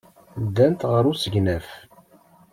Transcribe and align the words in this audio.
Ddant 0.45 0.87
ɣer 0.91 1.03
usegnaf. 1.11 1.67